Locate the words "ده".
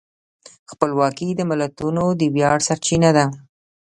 3.17-3.25